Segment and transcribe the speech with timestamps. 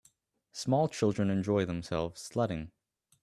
[0.51, 2.71] Small children enjoy themselves sledding